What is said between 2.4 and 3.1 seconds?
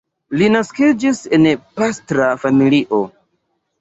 familio.